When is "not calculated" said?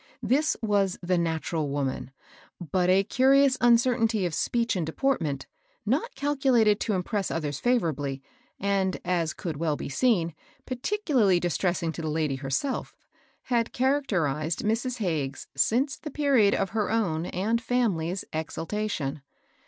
5.85-6.79